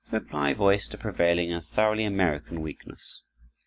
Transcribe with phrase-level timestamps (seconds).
[0.09, 3.21] The reply voiced a prevailing and thoroughly American weakness.